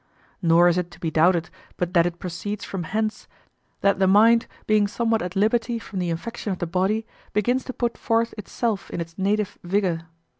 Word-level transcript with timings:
Nor 0.41 0.67
is 0.67 0.79
it 0.79 0.89
to 0.89 0.99
be 0.99 1.11
doubted 1.11 1.51
but 1.77 1.93
that 1.93 2.07
it 2.07 2.17
proceeds 2.17 2.65
from 2.65 2.85
hence, 2.85 3.27
that 3.81 3.99
the 3.99 4.07
mind, 4.07 4.47
being 4.65 4.87
somewhat 4.87 5.21
at 5.21 5.35
liberty 5.35 5.77
from 5.77 5.99
the 5.99 6.09
infection 6.09 6.51
of 6.51 6.57
the 6.57 6.65
body, 6.65 7.05
begins 7.33 7.63
to 7.65 7.73
put 7.73 7.99
forth 7.99 8.33
itself 8.35 8.89
in 8.89 8.99
its 8.99 9.15
native 9.19 9.59
vigor. 9.63 10.07